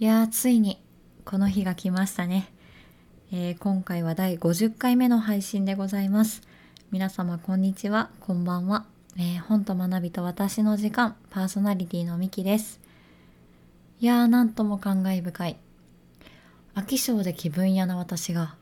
[0.00, 0.82] いやーついに
[1.24, 2.52] この日が来ましたね、
[3.30, 6.42] えー今回は第50回目の配信でございます。
[6.90, 8.10] 皆様こんにちは。
[8.18, 8.86] こんばんは、
[9.16, 12.80] えー本と学びと私の時間パーソナリティのみきです。
[14.00, 15.56] いやーなんとも感慨深い。
[16.74, 18.56] 飽き性で気分屋な私が。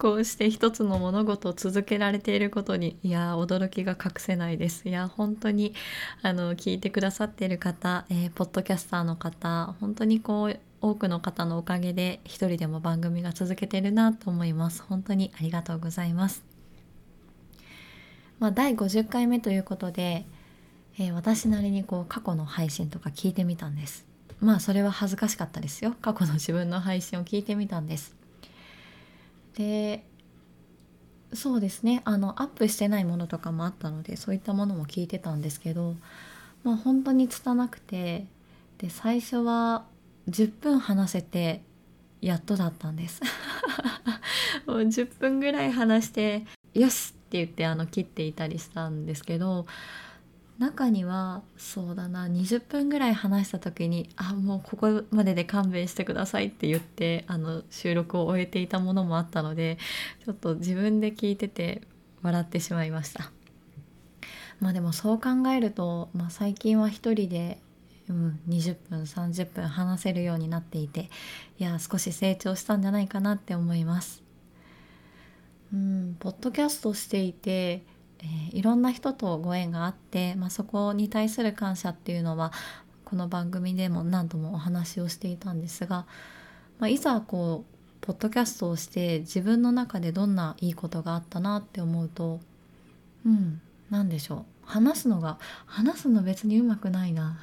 [0.00, 4.88] こうして一つの物事を続けられていることにいやー驚きが隠せないです。
[4.88, 5.74] いやー本当に
[6.22, 14.82] あの聞いてくださっている方、えーポッドキャスターの方本当にこう多くの方のおかげで一人でも番組が続けてるなと思います。
[14.82, 16.42] 本当にありがとうございます。
[18.38, 20.24] まあ第50回目ということで、
[20.98, 24.06] えー私なりにこう過去の配信とか聞いてみたんです。
[24.40, 25.94] まあそれは恥ずかしかったですよ。
[26.00, 28.18] 過去の自分の配信を聞いてみたんです。
[29.60, 30.02] で
[31.34, 35.96] そうですねあのアップしてないものとかもあったのでそういったものも聞いてたんですけど
[36.64, 38.24] まあ本当に拙くて
[38.78, 39.84] で最初は
[40.30, 41.60] 10分話せて
[42.22, 43.20] やっとだったんです
[44.66, 49.66] もう10分ぐらい話して「よし!」って言ってあの切っていたりしたんですけど
[50.60, 59.78] 中にはそうだな20分ぐらい話した時に「あもうここまでで勘弁してください」って言ってあの収録を終えていたものもあったので
[60.22, 61.80] ちょっと自分で聞いてて
[62.20, 63.32] 笑ってしまいました。
[64.60, 67.58] まあでもそう考えると、まあ、最近は一人で、
[68.10, 71.08] うん、20分30分話せるようになっていて
[71.58, 74.22] いや少し成長したんじゃないかなって思います。
[75.72, 77.82] うん、ポッドキャストしていて
[78.22, 82.52] えーいろんな人とご縁があって、まあ、そこに対する感謝っていうのは
[83.04, 86.06] この番組でも何度もお話をしていたんですが、
[86.78, 92.40] まあ、いざこうポッドキャストをして自分の中でどんないいことがあったなって思うと
[93.24, 93.60] うん
[93.90, 94.44] 何でしょう。
[94.64, 97.38] 話すのが話すの別にうまくないな。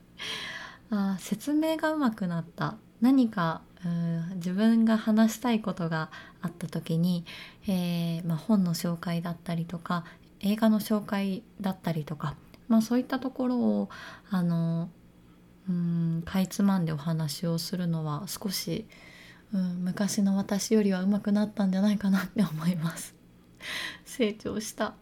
[0.90, 2.76] あ説明がうまくなった。
[3.04, 6.10] 何かうん自分が話したいことが
[6.40, 7.26] あった時に、
[7.68, 10.06] えーまあ、本の紹介だったりとか
[10.40, 12.34] 映画の紹介だったりとか、
[12.66, 13.90] まあ、そういったところを
[14.30, 14.88] あの
[15.68, 18.86] うんかいつまんでお話をするのは少し、
[19.52, 23.14] うん、昔の私よりは上手くなったんじゃないかなって思います。
[24.06, 24.94] 成長した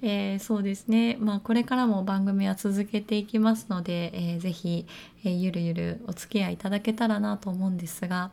[0.00, 4.86] えーそうですね、まあ、これからも番組は続けていきますので、えーぜひ、
[5.24, 8.30] えーゆるゆるお付き合いいただけたらなと思うんですが、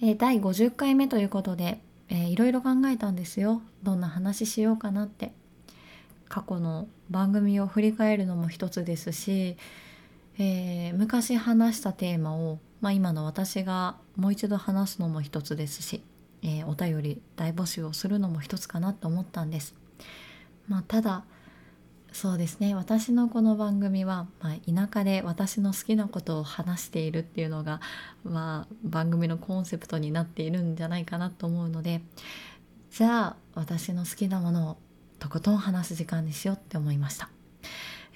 [0.00, 3.60] えー第50回目ということで、えーいろいろ考えたんですよ。
[3.82, 5.32] どんな話しようかなって。
[6.28, 9.56] 過去の番組を振り返るのも一つですし、
[10.38, 16.02] えー昔話したテーマを、まあ、今の私がもう一度話すのも一つですし、
[16.42, 19.85] えーお便り大募集をするのも一つかなと思ったんです。
[20.68, 21.24] まあ、ただ
[22.12, 27.80] そうですね私のこの番組は、まあ、田舎で私の好きなことを話しているっていうのが、
[28.24, 32.00] まあ、番組のコンセプトになっているんじゃないかなと思うので
[32.90, 34.76] じゃあ私の好きなものを
[35.18, 37.28] とことん話す時間にしようって思いました。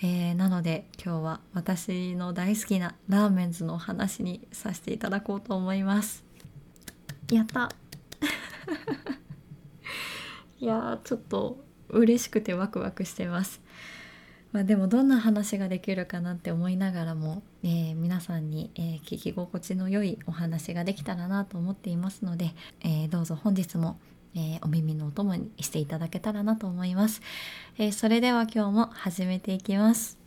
[0.03, 6.25] えーなので今日は私の大好きなラーメンズのお話にさせていただこうと思います。
[7.31, 7.71] やった
[10.59, 13.61] いやちょっと嬉しくてワクワクしてます。
[14.53, 24.01] まあ、でもどんな話ができるかなって思いながらも、えー皆さんに、えー聞き心地の良いお話ができたらなと思っていますので、えーどうぞ本日も、
[24.34, 27.23] えーお耳のお供にしていただけたらなと思います。
[27.78, 30.19] えーそれでは今日も始めていきます。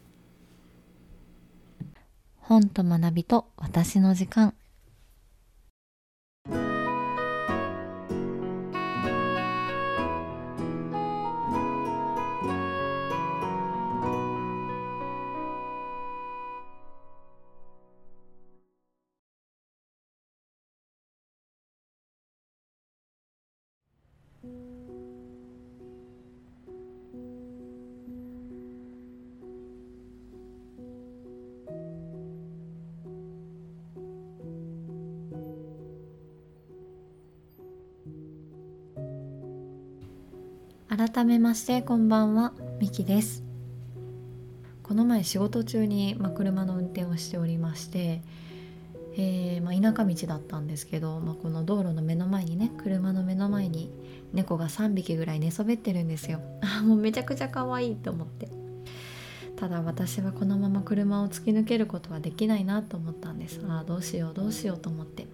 [2.38, 4.53] 本と学びと私の時間
[40.95, 43.44] 改めましてこんばんはみきです。
[44.84, 48.22] この前仕事中に、ま、車の運転をしておりまして、
[49.18, 53.92] えーま、田舎道だったんですけど、まあ、この道路の目の前にね車の目の前に
[54.34, 56.42] 猫が3匹ぐらい寝そべってるんですよ。
[56.62, 58.50] あもうめちゃくちゃ可愛いと思って。
[59.56, 63.60] ただ私はこのまま車を突き抜けることはできないなと思ったんです。
[63.68, 65.25] あーどうしようどうしようと思って。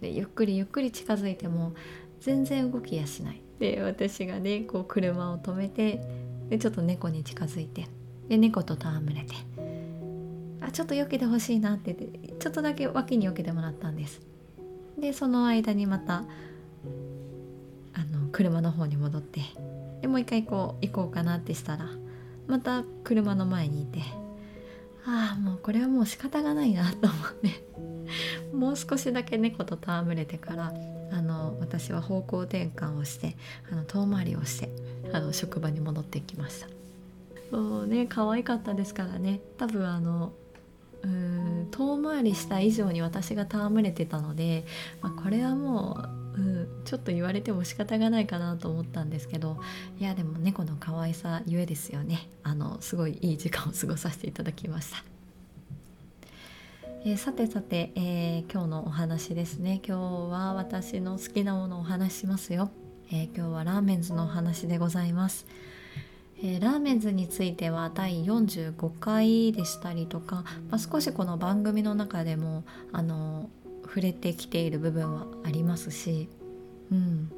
[0.00, 1.72] でゆっくりゆっくり近づいても
[2.20, 3.47] 全然動きやしない。
[3.58, 6.00] で私がねこう車を止めて
[6.48, 7.88] でちょっと猫に近づいて
[8.28, 9.34] で猫と戯れて
[10.60, 14.20] あちょっと避けてほしいなってってちょっとだけ脇に避けてもらったんです。
[14.98, 16.24] でその間にまた
[17.94, 19.40] あの車の方に戻って
[20.02, 21.88] でもう一回こう行こうかなってしたら
[22.48, 24.00] また車の前にいて
[25.06, 30.72] ああもうこれはもう仕方がないなと思ってもう少しだけ猫と戯れてから
[31.10, 33.36] あの私は方向転換をして
[33.70, 34.70] あの遠回りをして
[35.12, 36.68] あの職場に戻ってきました。
[37.50, 40.32] そうね可愛かったですからね多分あの
[41.02, 44.64] うん遠回りした以上に私が戯れてたので、
[45.00, 45.98] まあ、これはも
[46.36, 49.58] う、うん、ちょっと言われても仕方がないかなと思ったんですけど
[49.98, 55.17] いやでも猫の可愛さゆえですよねあのすごいいい時間を過ごさせていただきました。
[57.04, 59.80] えー、さてさて、えー、今日のお話ですね。
[59.86, 62.70] 今日は私の好きなものをお話ししますよ、
[63.12, 65.46] えー、今日はラーメンズのお話でございます。
[66.42, 73.48] えー、ラーメンズについては第45回でしたりとか、まあ、少しこの番組の中でもあの
[73.84, 76.28] 触れてきている部分はありますし、
[76.90, 77.30] うん、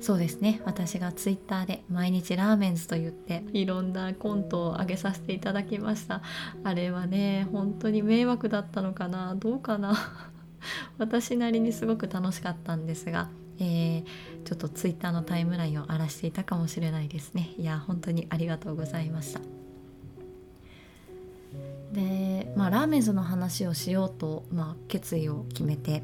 [0.00, 0.60] そうですね。
[0.64, 6.22] 私がツイッターで毎日ラーメンズと言っていろんなコントを上げさせていただきました。
[6.62, 9.34] あれはね本当に迷惑だったのかな？
[9.34, 9.96] どうかな？
[10.98, 14.04] 私なりにすごく楽しかったんですがえー、
[14.44, 17.54] ちょっとツイッターのタイムラインを荒らしていたかもしれないですね。
[17.56, 19.40] いや本当にありがとうございました。
[21.92, 26.02] でまあラーメンズの話をしようと、まあ、決意を決めて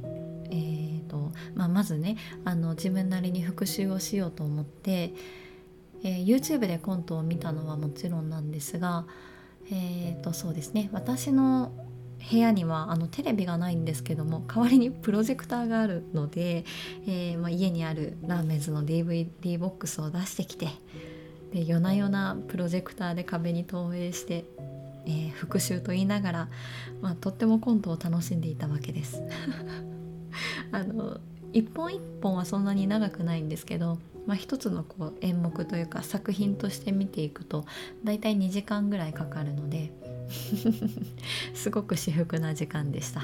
[1.10, 5.12] とまあ、まずねあの自分なりに復習をしようと思って、
[6.04, 9.06] えー、YouTube でコントを見たのはもちろんなんですが、
[9.70, 11.72] えー、とそうですね私の
[12.30, 16.64] 部屋にはあのテレビがないんですけども代わりにプロジェクターがあるので、
[17.06, 20.68] えー、まあ、家にあるラーメンズの DVD ボックスを出してきて
[21.52, 24.44] で夜な夜なプロジェクターで壁に投影して、
[25.06, 26.48] えー、復習と言いながら、
[27.00, 29.22] まあ、とってもコントを楽しんでいたわけです。
[30.72, 31.18] あの
[31.52, 37.64] 一本一本はそんなに長くないんですけど、まあ、一つのこう演目というか作品として見ていくと
[38.04, 39.92] だいたい2時間ぐらいかかるので
[41.54, 43.22] すごく至福な時間でした。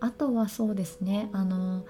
[0.00, 1.84] あとはそうですねあの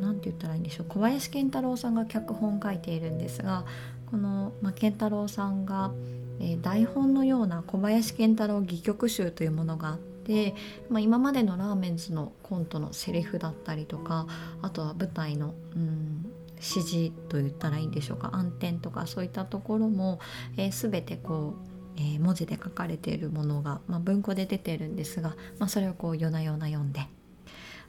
[0.00, 0.86] 何て言ったらいいんでしょう。
[0.88, 3.64] 小林健太郎さんが脚本書いているんですが
[4.10, 5.90] この、まあ、健太郎さんが、
[6.38, 10.54] えー、台本のような小林健太郎戯曲集というものがあって、で
[10.88, 14.26] まあ、今までのラーメンズのコントのセリフだったりとか
[14.62, 16.26] あとは舞台のうん
[16.56, 20.20] 指示と言ったらいいんでしょうか暗転とかそういったところも、
[20.56, 27.00] えー、全てこうえー、文字で書かれているものが、まあ、文庫で出てるんですが、まあ、それをこう夜な夜な読んで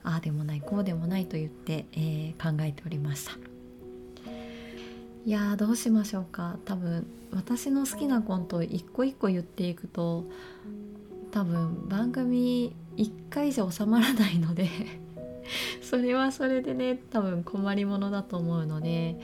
[0.03, 3.31] ああでもないこうでもないと言って、えー、考えておりました。
[5.25, 6.57] いやどうしましょうか。
[6.65, 10.25] 多分私の好きなコントを一個一個言っていくと
[11.33, 14.69] 多分番組1回じゃ収まらないので
[15.81, 19.17] それはそれでね多分困りものだと思うので、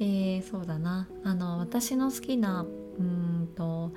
[0.00, 1.06] えー、そうだな。
[1.24, 2.64] あの私の好きな
[2.98, 3.92] うんと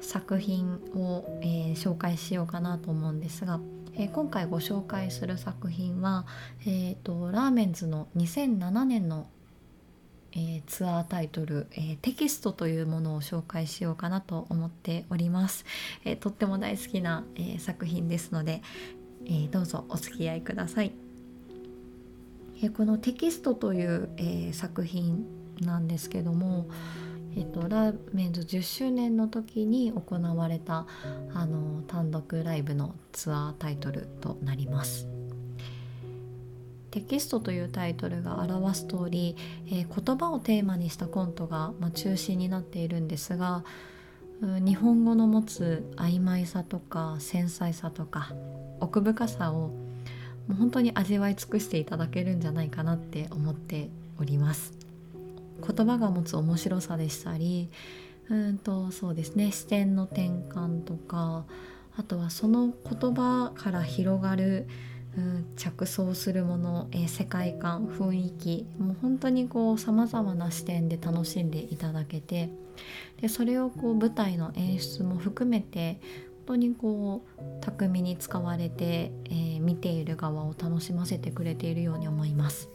[0.00, 3.60] 作品を、えー、紹介しようかなと思うんですが、
[3.94, 6.26] えー、今回ご紹介する作品は、
[6.62, 9.28] えーと、ラーメンズの2007年の、
[10.32, 15.64] えー、ツアータイトル、えテキストというものを紹介しようかなと思っております。
[16.04, 18.62] えとっても大好きな、え作品ですので、
[19.26, 20.92] えどうぞお付き合いください。
[22.62, 25.26] えこのテキストという、え作品
[25.60, 26.68] なんですけども、
[27.36, 30.86] えっと、ラーメンズ10周年の時に行われた
[31.32, 35.08] あの単独ライブのツアータイトルとなります。
[36.90, 43.64] テキストというタイトルが表す通り、えー、言葉をテーマにしたコントが、まあ、中心になっているんですが
[44.42, 48.32] 日本語の持つ曖昧さとか繊細さとか
[48.80, 49.74] 奥深さをも
[50.50, 54.72] う本当に味わい尽くしていただけるんじゃないかなって思っております。
[55.60, 57.68] 言葉が持つ面白さでしたり
[58.30, 61.44] うんとそうですね視点の転換とか
[61.98, 64.66] あとはその言葉から広がる、
[65.20, 72.48] うん、着想するもの、えー、世界観雰囲気もう本当にこうさまざまな視点で楽しんでいただけて
[73.20, 76.00] でそれをこう舞台の演出も含めて
[76.46, 82.70] 本当にこう巧みに使われて、えー、見ている側を楽しませてくれているように思います。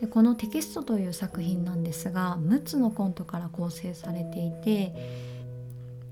[0.00, 4.92] でこのテキストという作品なんですが6つのコントから構成されていて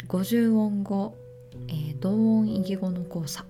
[0.07, 1.17] 50音語、
[1.69, 3.45] えー、同音異義語の交差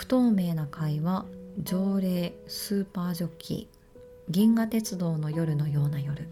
[0.00, 1.26] 不透明な会話
[1.62, 6.26] 条例スーパージョッキー銀河鉄道の夜のような夜。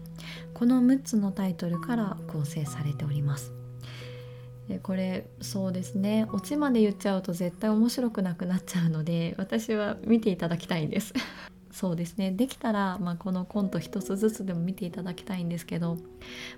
[0.55, 3.53] この6つのタイトルから構成されております。
[4.67, 6.27] でこれそうですね。
[6.33, 11.13] オチまで言っちゃうと絶対面白くなくなっちゃうので私は見ていただきたいんです。
[11.71, 12.31] そうですね。
[12.31, 15.97] できたら、まあ、このコント一つずつでも見ていただきたいんですけど、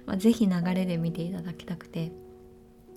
[0.05, 2.13] まあ、是非流れで見ていただきたくて。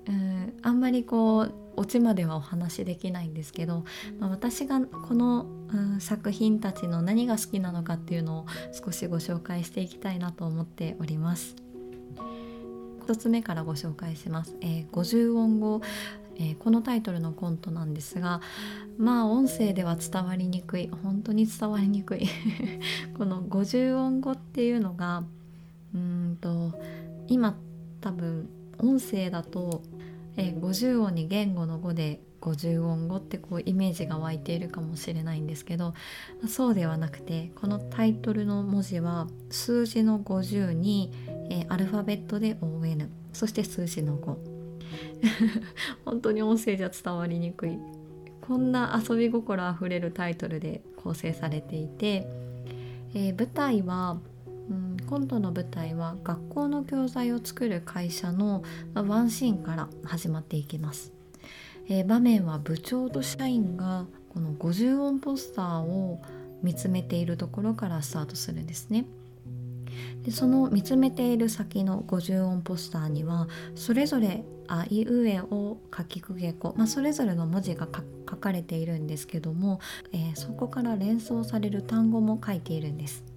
[0.06, 3.84] うんあんまりこうオチまではお話しできないんですけど、
[4.18, 11.56] まあ、私がこの、うん、作品たちの何が好きなのかっていうのを少しご紹介していきたいなと思っております。
[13.06, 14.56] 1つ目からご紹介します。
[14.60, 15.80] えー、50音語
[16.36, 18.40] えー、このタイトルのコントなんですが
[18.98, 22.26] まあ音声では伝わりにくい本当に伝わりにくい
[23.16, 25.22] この50音語っていうのが
[25.94, 26.72] うんと
[27.28, 27.56] 今
[28.00, 29.82] 多分音声だと、
[30.36, 35.94] えー、50音に言語の語で50音語ってこうイメージが湧いているかもしれないんですけど
[36.46, 41.10] そうではなくてこのタイトルの文字は数字の50に、
[41.50, 44.54] えー、アルファベットで ON そして数字の5
[46.04, 47.78] 本当に音声じゃ伝わりにくい。
[48.40, 52.26] こんな遊び心あふれるタイトルで構成されていて、
[53.14, 54.18] えー、舞台は、
[55.04, 58.62] うん、コントの舞台は学校の教材を作る会社の、
[58.94, 61.12] ま、ワンシーンから始まっていきます、
[61.88, 66.20] えー、場面は部長と社員がこの50音ポスターを
[66.62, 69.04] 見つめているところからスタートするんですね。
[70.22, 77.86] でその見つめている先の50音ポスターにはそれぞれ「あいうえおかきくげこ」まあ、それぞれの文字が
[78.28, 79.80] 書かれているんですけども、
[80.12, 83.33] えー、そこから連想される単語も書いているんです。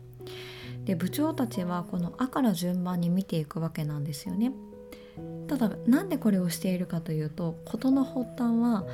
[0.87, 4.53] で部長たちはこの「あ」から順番に見ていくわけなんですよね。
[5.47, 8.85] ただなんでこれをしているかというと事の発端は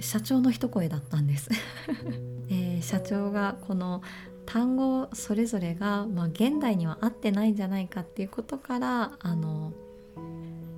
[0.00, 1.48] 社長の一声だったんです、
[2.50, 4.02] えー、社長がこの
[4.44, 9.72] 単語それぞれが、まあ、現代には合ってないんじゃないかっていうことからあの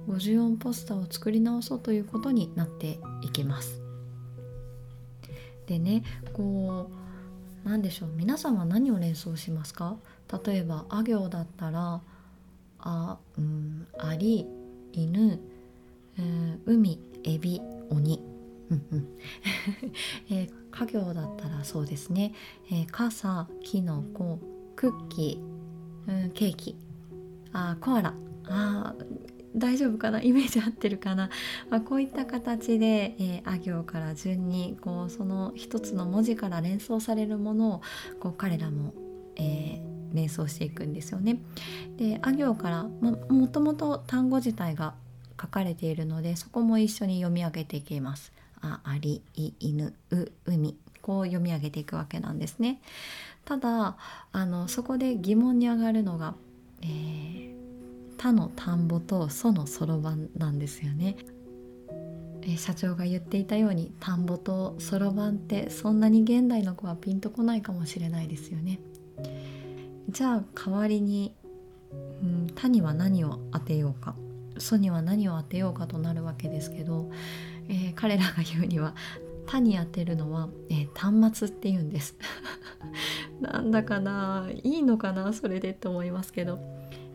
[0.08, 3.80] 50音ポスターを作り直そうということになっていきます。
[5.66, 6.90] でねこ
[7.64, 9.96] う何でしょう皆さんは何を連想しますか？
[10.44, 12.00] 例えばあ行だったら
[12.80, 14.46] 「あ」うん「あり」
[14.92, 15.40] 「犬」
[16.18, 17.60] えー「海」「エビ」
[17.90, 18.22] 「鬼」
[20.30, 22.32] えー、家業だったらそうですね、
[22.70, 24.40] えー、傘キノコ
[24.74, 26.76] クッキー、うん、ケーキ。
[27.52, 28.14] あコアラ。
[28.46, 28.94] あ
[29.56, 30.20] 大丈夫かな？
[30.20, 31.30] イメージ合ってるかな、
[31.70, 37.82] まあ、こういった形で、えー、あ行から順にこうその一つの文字から連想されるものを
[38.18, 38.92] こう彼らも、
[39.36, 41.38] えー、連想していくんですよね。
[41.96, 44.94] であ行から、ま、もともと単語自体が
[45.40, 48.32] 書かれているのでそこも一緒に読み上げていきます。
[48.60, 52.80] あありい犬う海こう読み上げていくわけなんですね。
[53.44, 53.96] ただ
[54.32, 56.34] あのそこで疑問に上がるのが、
[56.80, 57.54] えー、
[58.16, 61.16] 他の田んぼとそのそろばんなんですよね。
[62.46, 68.80] え社長が言っていたように田んぼとそろばんってそんなに現代の子はピンとこないかもしれないですよね。
[70.08, 71.34] じゃあ代わりに、
[72.22, 74.14] うん、他には何を当てようか。
[74.56, 77.10] ソには何を当てようかとなるわけですけど
[77.68, 78.94] えー、彼らが言うには
[79.46, 82.16] 「他に当てるのは、えー、端末」って言うんです。
[83.40, 86.58] なんだかないいのかなそれでって思いますけど。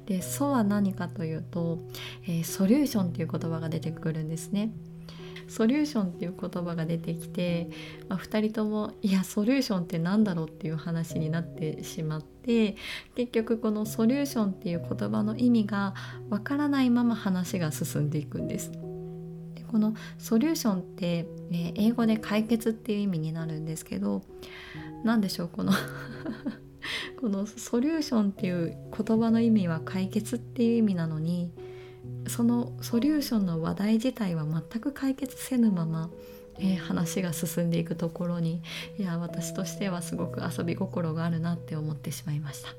[0.05, 1.77] で「ソ」は何かというと、
[2.23, 4.71] えー、ソリューションっていう言葉が出てくるんですね。
[5.49, 7.69] ソリューションっていう言葉が出てきて、
[8.07, 12.75] まあ、2人ともいやソリューションって何だろうっていう話になってしまって
[13.15, 15.95] 結局このソリューションっていう言葉の意味が
[16.29, 18.71] わからないまま話が進んでいくんです。
[18.71, 24.21] でこのソリューションって、え英語で解決っていう意味になるんですけど
[25.03, 25.73] 何でしょうこの
[27.19, 31.51] このソリューションっていう言葉の意味は解決っていう意味なのに
[32.27, 36.09] そのソリューションの話題自体は全く解決せぬまま、
[36.57, 38.61] えー、話が進んでいくところに
[38.97, 42.69] いや私としてはすごく遊び心があるなって思ってしまいました。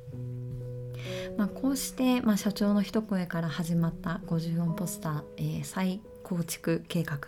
[1.37, 7.19] まあ、こうして、まあ、社長の一声から始まった54ポスター、えー、再構築計画、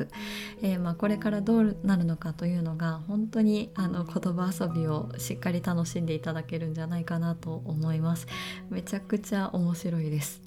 [0.62, 8.26] えー、まあ、これからどうなるのかというのが本当にあの言葉遊びをしっかり楽しんでいただけるんじゃないかなと思います。
[8.70, 10.40] めちゃくちゃ面白いです、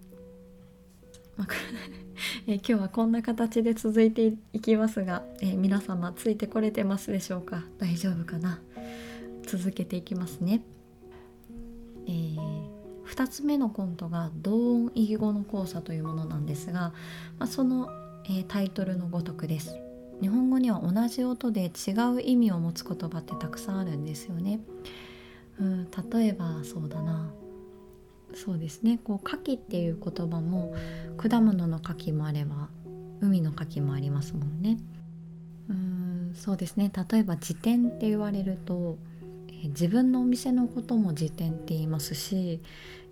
[1.38, 1.48] ま、
[2.48, 7.64] 今日はこんな形で続いていきますが、えー、皆様ついてこれてますでしょうか？
[7.78, 8.60] 大丈夫かな？
[9.46, 10.64] 続けていきますね、
[12.08, 12.66] えー
[13.06, 16.92] 2つ目のコントが同音異義語の交差というものなんですが、
[17.38, 17.88] まあ、その
[18.28, 19.78] えー、タイトルのごとくです。
[20.22, 24.62] 日本語には同じ音で違う意味を持つ言葉ってたくさんあるんですよね。
[25.60, 27.32] うん、例えばそうだな。
[28.34, 30.74] そうですねこう牡蠣っていう言葉も
[31.18, 32.70] 果物の牡蠣もあれば
[33.22, 34.78] 海の牡蠣もありますもんね。
[35.70, 38.98] うんそうですね例えば辞典って言われると、
[39.64, 42.62] え自分のお店のことも辞典って言いますし、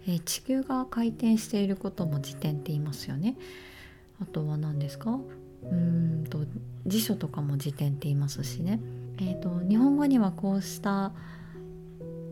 [0.06, 3.38] え地球が回転していることも辞典って言いますよね。
[4.22, 5.20] あとは何ですか？
[5.72, 6.46] うんと
[6.86, 8.82] 辞書とかも辞典って言いますしね。
[9.20, 11.14] えーと、日本語にはこうした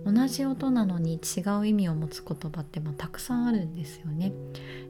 [0.05, 4.33] 同じ音なのに違う意味を持つ言葉ってまあたくさんあるんですよね。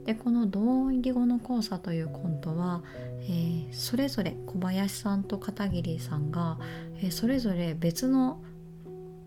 [0.05, 2.81] でこの同音義語の交差というコントは、
[3.21, 6.57] えー、それぞれ小林さんと片桐さんが、
[6.97, 8.41] えー、それぞれ別の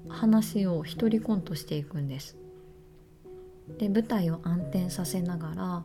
[0.09, 2.37] 話を一人コントしていくんです。
[3.79, 5.85] で舞台を暗転させながら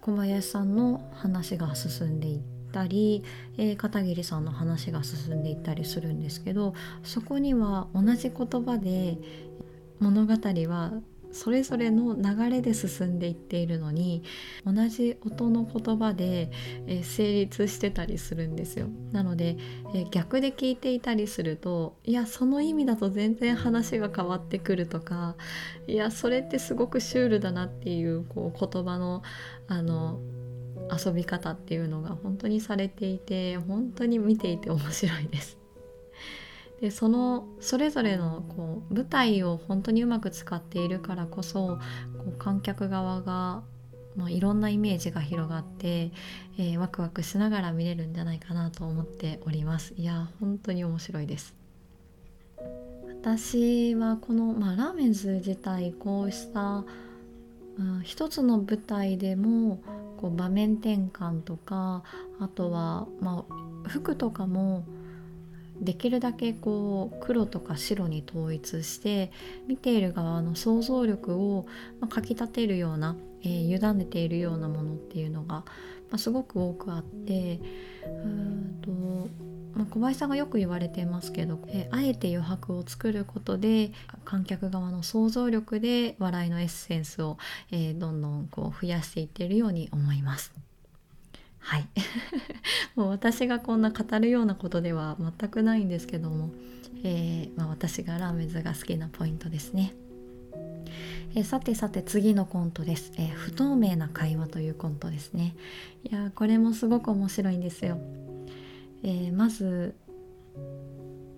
[0.00, 3.22] 小林さんの話が進んでいってたり、
[3.56, 9.18] えー、片桐さんの話が進んでいったりするんですけどそこには同じ言葉で
[10.00, 10.92] 物語は
[11.32, 14.22] それぞれの流れで進んでいっているのに
[14.64, 16.50] 同じ音の言葉で、
[16.86, 18.88] え成立してたりするんですよ。
[19.12, 19.56] なので、
[19.94, 25.36] え逆で聞いていたりするといやその意味だと全然話が変わってくるとか
[25.86, 29.22] いやそれってすごくシュールだなっていうこう言葉の
[29.68, 30.20] あの
[30.90, 35.58] 遊び方っていうのが本当にされていて本当に見ていて面白いです。
[36.80, 41.78] でそのそれぞれのこう舞台を本当にうまく使っているからこそ
[42.18, 43.62] こう観客側が、
[44.16, 46.12] まあ、いろんなイメージが広がって、
[46.56, 51.54] えー、ワクワクしながら見れるんじゃないかなと思っておりますいや本当に面白いです
[53.08, 56.84] 私はこの、まあ、ラーメンズ自体こうした、
[57.76, 59.80] うん、一つの舞台でも
[60.20, 62.02] こう場面転換とか
[62.40, 63.44] あとは、ま
[63.84, 64.84] あ、服とかも
[65.80, 69.30] できるだけこう黒とか白に統一して
[69.68, 71.66] 見ている側の想像力を、
[72.00, 75.64] まかきたてるような、えー、委ねているようなものっていうのが、ま
[76.12, 77.60] あ、すごく多くあって
[78.04, 79.47] うんと、
[79.78, 83.92] まあ、小林さんがよく言われてますけど、え、あえて余白を作ることで
[84.24, 87.38] 観客側の想像力で笑いのエッセンスを、
[87.70, 90.52] えー、どんどんこう増やしていってるように思います。
[91.60, 91.86] はい。
[92.96, 96.50] もう私がこんな語るようなことでは全くないんですけども、
[97.04, 99.94] えー、まあ、私がラーメンズが好きなポイントですね、
[101.36, 105.54] え、さてさて次のコントです、えー、不透明な会話というコントですね。
[106.02, 108.00] いやこれもすごく面白いんですよ、
[109.02, 109.94] えまず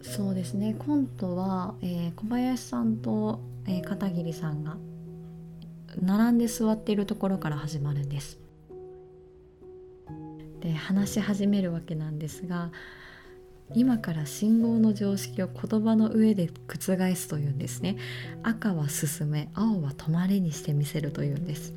[0.02, 0.74] そうですね。
[0.78, 4.76] コントは、え小林さんと、え片桐さんが
[6.00, 8.38] 並んで座っているところから始まるんです。
[10.60, 12.70] で話し始めるわけなんですが
[13.74, 17.96] 今から信号の常識を言葉の上で覆すというんですね。
[18.42, 21.72] 赤は進め青は止まれにしてみせるというんです。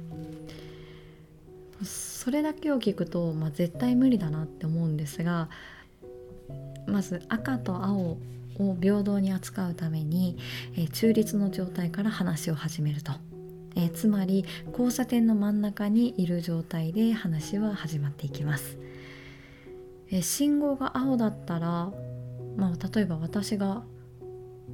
[2.24, 5.50] それだけを聞くと、まあ、絶対無理だなって思うんですが
[6.88, 8.18] まず赤と青
[8.60, 10.38] を平等に扱うために、
[10.78, 13.12] え中立の状態から話を始めると。
[13.76, 18.78] えー、つまり交差点の真ん中にいる状態で話は始まっていきます、
[20.12, 21.92] えー、信号が青だったら、
[22.56, 23.82] まあ、例えば私が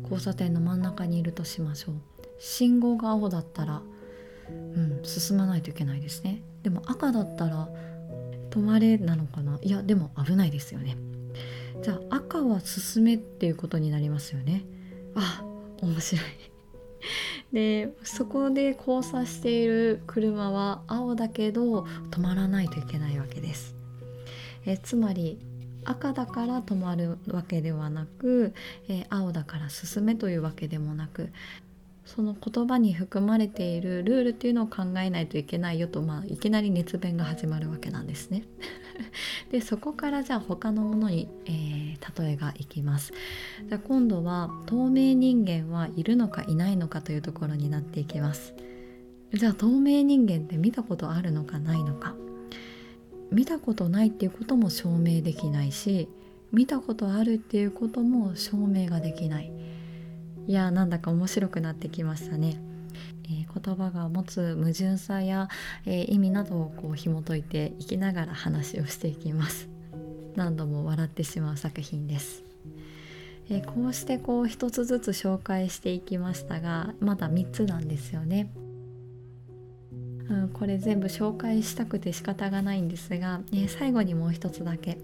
[0.04, 1.96] 交差点の真ん中にいるとしましょう。
[2.40, 3.82] 信号が青だったら、
[4.50, 6.42] うん、進まないといけないですね。
[6.64, 7.70] でも赤だったら
[8.50, 9.60] 止まれなのかな？
[9.62, 10.98] いやでも危ないですよね。
[11.82, 14.64] じゃあ赤は進めっていうことになりますよね。
[15.16, 15.44] あ
[15.82, 16.26] 面白い。
[17.54, 23.76] でそこで交差している車は青だけど止まらないといけないわけです。
[24.66, 25.40] えつまり
[25.86, 28.54] 赤だから止まるわけではなく、
[28.90, 31.30] え青だから進めというわけでもなく
[32.15, 38.45] その言葉に含まれているルールっていうのを考えないといけないよと、まあ、いきなり熱弁が始まるわけなんですね。
[39.52, 43.13] でそこからじゃあ他のものに、えー、例えがいきます。
[43.67, 48.56] じゃ今度は透明人間はいるのかいないのかというところになっていきます。
[49.32, 52.15] じゃあ透明人間って見たことあるのかないのか
[53.32, 56.10] 見たことないっていうことも証明できないし
[56.52, 59.52] 見たことあるっていうことも証明ができない
[60.50, 62.60] いやなんだか面白くなってきましたね。
[63.26, 65.48] えー、言葉が持つ矛盾さや、
[65.86, 69.70] えー、意味などをこう紐解いていきながら話をしていきます。
[70.36, 72.44] 何度も笑ってしまう作品です、
[73.50, 78.52] えー、こうしてこう一つずつ紹介していきましたがまだ3つなんですよね。
[80.30, 84.98] うん、これ全部紹介したくて仕方がないんですが、えー、最後にもう一つだけ、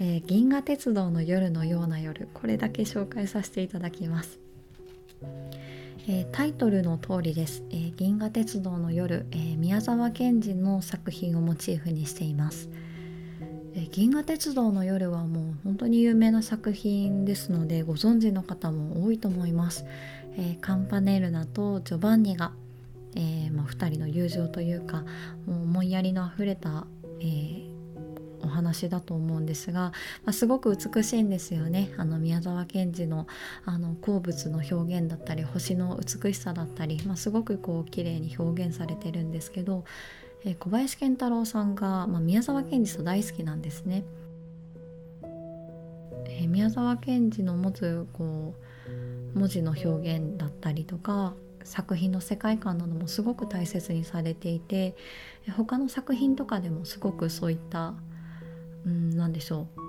[0.00, 4.47] えー、銀河鉄道の夜のような夜これだけ紹介させていただきます。
[6.08, 12.70] えー、タイトルの通りです、えー、銀河鉄道の夜、えー、宮沢賢治の作品をモチーフにしています。
[13.74, 19.84] え銀河鉄道の夜はもう本当に有名な作品ですのでご存知の方も多いと思います、
[20.36, 22.52] えー、カンパネルナとジョバンニが、
[23.14, 25.04] えーまあ、2人の友情というか
[25.46, 26.86] もう思いやりのあふれた、
[27.20, 27.67] えー、
[28.42, 29.92] お話だと思うんですが、
[30.24, 33.26] まあ、すごく美しいんですよねあの宮沢賢治の
[33.64, 39.84] あの鉱物の表現だったり星の美しさだったり、まあ、すごくこう綺麗に表現されてるんですけど、
[40.44, 44.04] えー、小林賢太郎さんが、まあ、宮沢賢治と大好きなんですね。
[46.26, 48.54] えー、宮沢賢治の持つこ
[49.34, 54.96] う文字の表現だったりとか作品の世界観などもすごく大切にされていて
[55.56, 57.94] 他の作品とかでもすごくそういった
[58.88, 59.80] うん何でしょう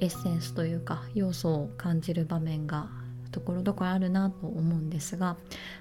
[0.00, 2.90] エッセンスというか要素を感じる場面が
[3.30, 5.36] ところどころあるなと思うんですが、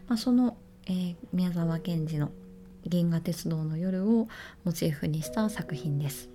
[0.08, 2.32] まあ、その、えー、宮沢賢治の
[2.86, 4.28] 「銀河鉄道の夜」を
[4.63, 6.30] モチーフにした作品です。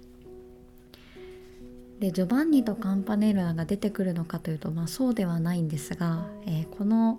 [2.00, 7.18] でジョバンニとカンパネルラが出てくるのかというと、まあ、そうではないんですが、えー、この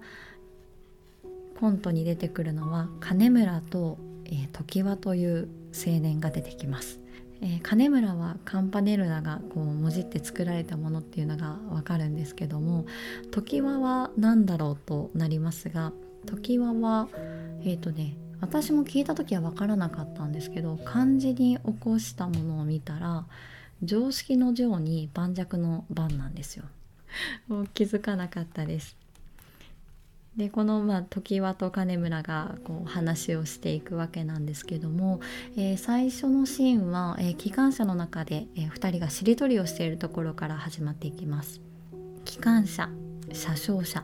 [1.60, 7.02] コントに出てくるのは金村と、えー、常盤という青年が出てきます。
[7.42, 12.86] えー、金村はカンパネルナがこうもじって作られたものっていうのがわかるんですけども
[13.32, 15.94] 常盤は何だろうとなりますが
[16.26, 17.08] 常盤は
[17.64, 23.26] えっ、ー、とね私も聞いた時は分からなかったんですけど漢字に起こしたものを見たら
[23.84, 26.66] 常識の常に盤石の盤なんですよ。
[27.48, 28.99] もう気づかなかったです。
[30.38, 35.20] でこの、まあ、常盤と金村がこう話をしていくわけなんですけども、
[35.58, 41.62] えー、最初のシーンは、えー、機関車の中で、えー、2人がしりとりをしているところから始まっていきます。
[42.26, 42.90] 機関車
[43.34, 44.04] 車掌車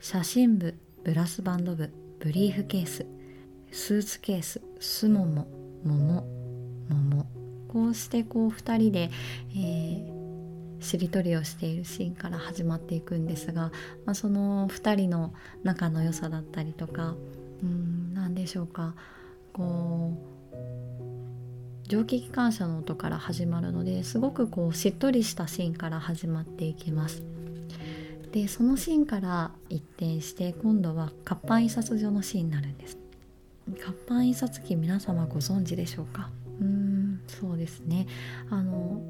[0.00, 3.06] 写真部ブラスバンド部ブリーフケース
[3.72, 5.48] スーツケーススモモ
[5.84, 6.26] 桃
[6.88, 7.26] 桃
[7.68, 9.10] こうしてこう2人で、
[9.52, 10.11] えー、
[10.82, 13.70] しりとりをしているシーンから始まっていくんですが、
[14.04, 17.14] まあ、その2人の仲の良さだったりとか
[17.62, 18.94] うん何でしょうか
[19.52, 20.32] こう
[21.88, 27.22] 蒸気機関車の音から始まるのですごくこうしっとりしたシーンから始まっていきます。
[28.32, 32.96] でそのシーンから一転して今度は活版印刷所のシーンになるんです。
[33.78, 36.30] 活版印刷機皆様ご存知でしょうか？
[36.60, 38.06] うーんそうですね
[38.50, 39.00] あの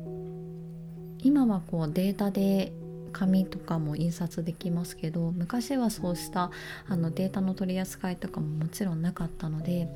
[1.23, 2.73] 今はこうデータで
[3.13, 6.51] 紙とかも印刷できますけど昔はそうした
[6.89, 9.89] あのデータの取り扱いとかももちろんなかったので、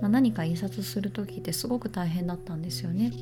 [0.00, 3.12] まあ、何か印刷する時ってすごく大変だったんですよね。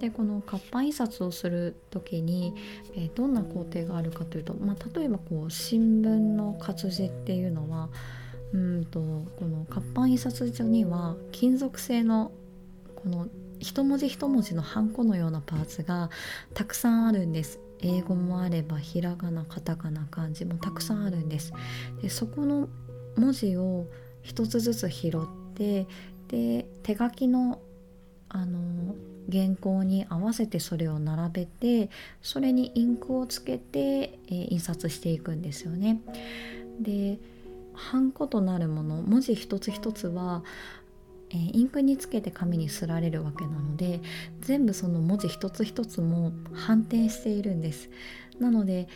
[0.00, 2.52] でこの活版印刷をする時に、
[2.94, 7.88] えー、どんな工程があるかというと、まあ、例えばこう新聞の活字っていうのは
[8.52, 12.30] うんとこの活版印刷所には金属製の
[12.94, 13.28] この
[13.60, 16.10] 一文字一文字のハンコのようなパーツが
[16.54, 21.52] たくさんあるんです英語もあればひらがなカタカナ漢字もたくさんあるんです
[22.00, 22.68] でそこの
[23.16, 23.86] 文字を
[24.22, 25.12] 一つずつ拾っ
[25.54, 25.86] て
[26.28, 27.60] で手書きの
[28.28, 28.94] あの
[29.30, 31.90] 原稿に合わせてそれを並べて
[32.22, 36.00] それにインクをつけて、えー、印刷していくんですよね。
[36.80, 37.18] で
[37.74, 40.42] ハンコとなるもの文字一つ一つは
[41.30, 44.00] えー、インクにつけて紙にすられるわけなので
[44.40, 47.90] 全部その文字一つ一つも反転しているんです。
[48.38, 48.88] なので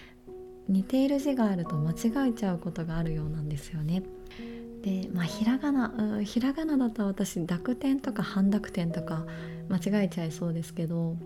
[0.68, 4.02] 似ている字があると間違えちゃうことがあるようなんですよね。
[4.82, 9.26] でまあひらがな、う、ひらがなだと私濁点とか半濁点とか
[9.68, 11.16] 間違えちゃいそうですけど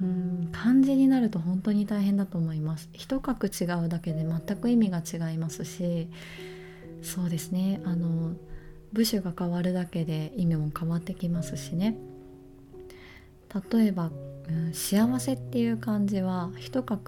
[0.00, 2.88] うん漢字になると本当に大変だと思います。
[2.92, 6.08] 一画違うだけで全く意味が違いますし
[7.02, 7.80] そうですね。
[7.84, 8.34] あの
[8.92, 11.96] 部首が変わるだけで意味も変わってきますしね。
[13.72, 14.10] 例えば、
[14.48, 16.98] うん、幸せっていう漢字は一画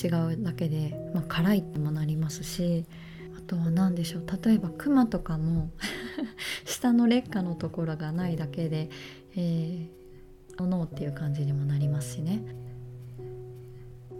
[0.00, 2.84] 違うだけで、まあ、辛いってもなりますし
[3.36, 4.24] あとは何でしょう。
[4.44, 5.70] 例えば熊とかも
[6.64, 8.90] 下の劣化のところがないだけで
[9.36, 12.42] 「えー、の」っていう感じにもなりますしね。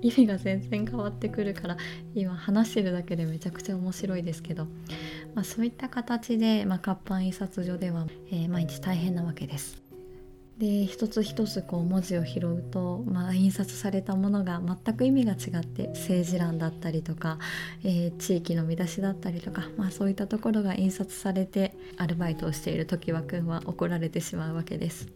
[0.00, 1.76] 意味が全然変わってくるから
[2.14, 4.68] 今話してるだけでめちゃくちゃ面白いですけど、
[5.38, 9.80] まあ、そういった形で、まあ、活版印刷所では、えー、毎日大変なわけです。
[10.58, 17.38] で一つ一つこう文字を拾うと、まあ、印刷されたものが全く意味が違って政治欄だったりとか、
[17.84, 25.06] えー、地域の見出しだったりとか、まあ、そういったところが印刷されてアルバイトをしている常盤くんは怒られてしまうわけです。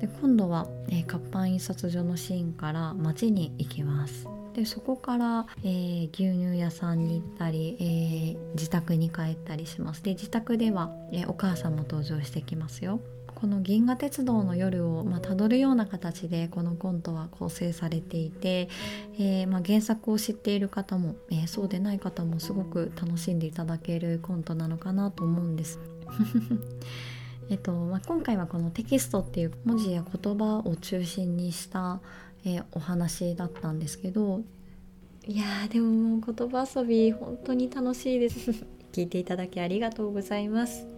[0.00, 13.00] で今度は、えー、活版印刷所のシーンから町に行きますでそこから、えー、牛乳屋さんに行ったり、えー、自宅に帰ったりしますで自宅では、えお母さんも登場してきますよ
[13.36, 18.68] この銀河鉄道の夜をまあ辿るような形でこのコントは構成されていて、
[19.16, 25.78] えー、まあ原作を知っている方も、えー、そうでない方もすごく楽しんでいただけるコントなのかなと思うんです。
[27.50, 32.00] えっとまあ、今回はこのテキストっていう文字や言葉を中心にした、
[32.44, 34.42] えー、お話だったんですけど。
[35.26, 38.50] いやーでももう言葉遊び本当に楽しいです。
[38.92, 40.97] 聞いていただきありがとうございます。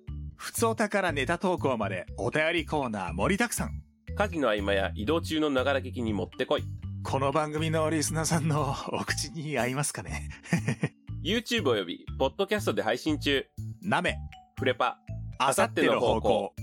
[0.41, 3.83] ふつおたからネタ投稿までお便りコーナー盛りだくさん。
[4.15, 6.63] 家事の合間や移動中のながら聞きにもってこい。
[7.03, 10.31] この番組のリスナーさんのお口に合いますかね
[11.23, 13.45] ?YouTube および、ポッドキャストで配信中。
[13.83, 14.17] なめ、
[14.57, 14.97] フレパ、
[15.37, 16.55] あさっての方向。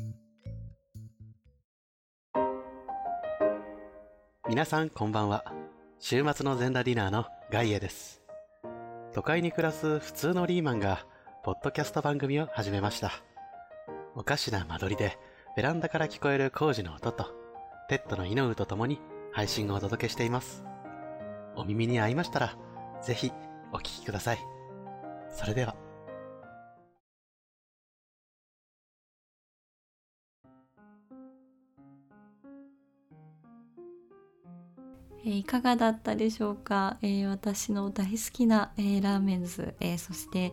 [4.49, 5.45] 皆さんこんばんは。
[6.01, 8.23] 週末の全裸ディナーのガイエです。
[9.15, 11.07] 都会に暮らす普通のリーマンが、
[11.45, 13.23] ポッドキャスト番組を始めました。
[14.19, 15.17] おかしな間取りで、
[15.55, 17.27] ベランダから聞こえる工事の音と、
[17.89, 18.99] ペットのイノウと共に
[19.31, 20.65] 配信をお届けしています。
[21.55, 22.59] お耳に合いましたら、
[23.01, 23.31] ぜひ
[23.73, 24.39] お聞きください。
[25.31, 25.77] それでは。
[35.25, 40.53] えいかがだったでしょうか、えー、私の大好きな、えー、ラーメンズ、えー、そして、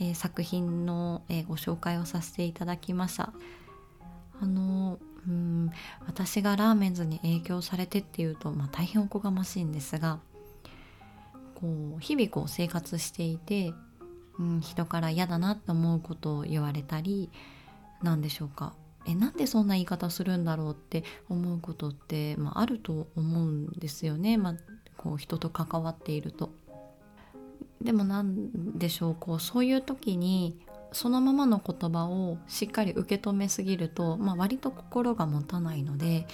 [0.00, 3.32] えー、作品の、えー、ご紹介をさせていただきました。
[4.40, 5.70] あのうん
[6.06, 10.20] 私がラーメンズに影響されてっていうと、まあ、大変おこがましいんですが
[11.54, 13.74] こう日々こう生活していて、
[14.38, 17.30] うん、人から嫌だなって思うことを言われたり
[18.02, 18.74] 何でしょうか。
[19.06, 24.54] えなんでそんな言い方するんだろうって思うことって、まあ、あると思うんですよね、まあ、
[24.98, 26.50] こう人と関わっていると。
[27.82, 30.58] でも何でしょうこうそういう時に
[30.92, 36.26] そのままの言葉をしっかり受け止めすぎると、まあ、割と心が持たないので、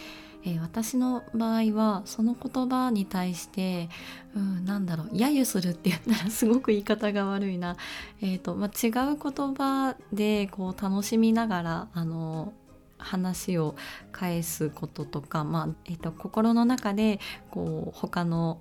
[0.45, 3.89] えー、私の場合はその言葉に対して、
[4.37, 7.77] うん、なんだろう揶揄するって言ったらすごく言い方が悪いな、
[8.23, 12.53] えーとまあ、違う言葉でこう楽しみながらあの
[12.97, 13.75] 話を
[14.13, 17.19] 返すこととか、まあえーと心の中で
[17.51, 18.61] こう他の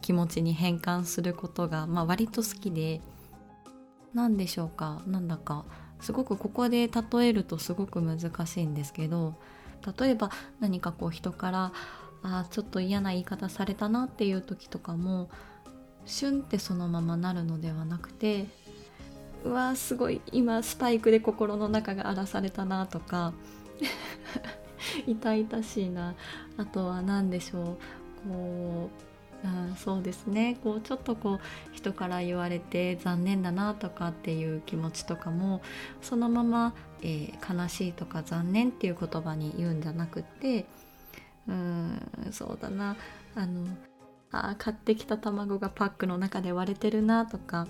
[0.00, 3.00] 気持ちに変換することが、まあ、割と好きで
[4.14, 5.64] 何でしょうかなんだか
[6.00, 9.34] すごくここで例えるとすごく難しいんですけど
[9.98, 11.72] 例えば何かこう人から
[12.22, 15.30] あちょっと嫌な言い方されたなっていう時とかも
[16.04, 18.46] シュンってそのままなるのではなくて
[19.44, 23.32] うわーすごい今スパイクで心の中が荒らされたなとか
[25.06, 26.14] 痛々しいな。
[26.56, 27.76] あとは何でしょうこ
[28.26, 28.59] う
[29.82, 30.58] そうですね。
[30.62, 31.40] こうちょっとこう
[31.72, 35.62] 人から言われて残念だなとかっていう気持ちとかも
[36.02, 40.66] そのまま、えー、悲しいとか残念っていう言葉に言うんじゃなくて
[41.48, 41.98] うん
[42.30, 42.96] そうだな。
[43.34, 43.66] あの
[44.32, 47.66] あ買ってきた卵がパックの中で割れてるなとか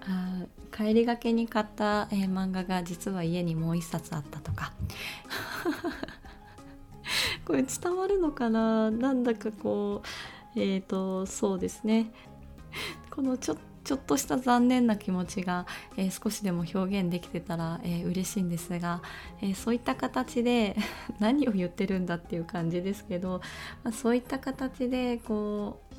[0.00, 4.72] あ帰りがけに買った、えー、漫画が実は家にもう一冊あったとか。
[7.44, 8.90] これ伝わるのかな？
[8.90, 10.06] なんだかこう
[10.56, 12.10] えっ、ー、とそうですね
[13.10, 19.02] このちょちょっとした残念な気持ちが、えー、少しでも表現できてたら、えー、嬉しいんですが、
[19.40, 20.76] えー、そういった形で
[21.18, 23.40] 何を言ってるんだっていう感じですけど、
[23.82, 25.92] まあ、そういった形でこう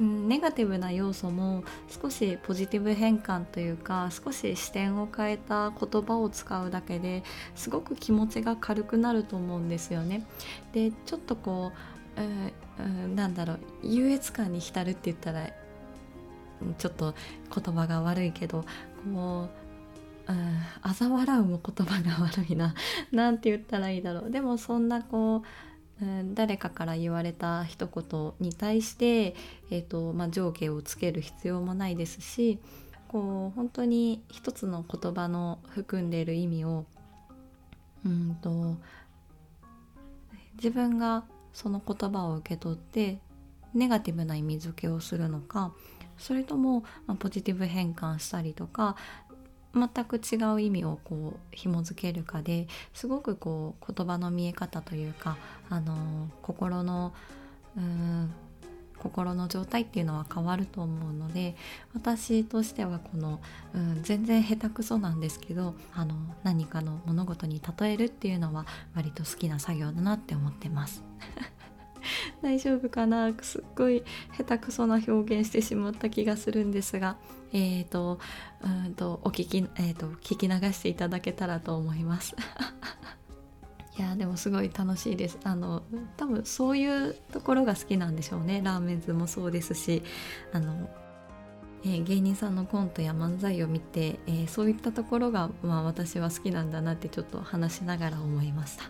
[0.00, 7.22] うん、ネガティブな要素も少しポジティブ変換というか少し視点を変えた言葉を使うだけで
[7.54, 10.26] すごく気持ちが軽くなると思うんですよね。
[10.72, 13.58] でちょっとこう、えー、なんだろう。
[13.82, 15.48] 優越感に浸るって言ったら
[16.78, 17.14] ちょっと
[17.54, 18.64] 言葉が悪いけど
[19.14, 19.60] こう
[20.86, 22.74] 嘲笑うも言葉が悪いな。
[23.10, 24.30] なんて言ったらいいだろう。
[24.30, 25.42] でもそんなこう
[26.34, 29.34] 誰かから言われた一言に対して、
[29.70, 32.58] えーとまあ、上下をつける必要もないですし
[33.08, 36.86] こう本当に一つの言葉の含んでいる意味を
[38.06, 38.76] うんと
[40.54, 43.18] 自分がその言葉を受け取って
[43.74, 45.72] ネガティブな意味付けをするのか
[46.18, 46.84] それとも、
[47.18, 48.96] ポジティブ変換したりとか
[49.74, 55.36] 全く違う意味をこう紐付けるかですごくこう言葉の見え方というか、
[55.68, 57.14] あの心の
[57.76, 58.32] うん
[59.00, 61.56] 心の状態っていうのは変わると思うので
[61.94, 63.40] 私としてはこの、
[63.74, 71.09] うん、全然下手くそなんですけどあの何かの物事に例えるっていうのは割と好きな作業だなって思ってます。
[72.42, 73.32] 大丈夫かな？
[73.42, 74.02] すっごい
[74.36, 77.16] 下手くそな表現してしまった気がするんですが
[77.52, 78.18] えっ、ー、と
[78.62, 82.34] うんとお聞き、えーと、聞き流していただけたらと思います。
[83.98, 85.38] いやでもすごい楽しいです。
[85.44, 85.82] あの
[86.16, 88.62] 多分そういうところが好きなんでしょうね。
[88.64, 90.02] ラーメンズもそうですし
[90.52, 90.88] あの
[91.82, 98.84] えー、芸人さんのコントや漫才を見て、えー、そういったところが、まあ、私は好きなんだなってちょっと話しながら思いました。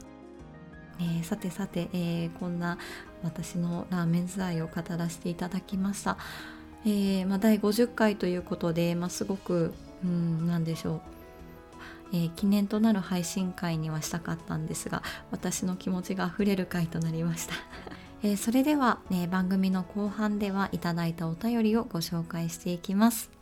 [0.98, 2.78] えー、さてさて、えー、こんな
[3.22, 6.16] 私のラーメンズ愛を語らせていただきました、
[6.84, 11.02] えー、まあ、第50回ということで、まあ、すごくうん何でしょ
[12.12, 17.54] う、え記念となる配信会にはしたかったんですが私の気持ちがあふれる回となりました。
[18.22, 23.39] えそれでは、ね、番組の後半ではいただいたお便りをご紹介していきます。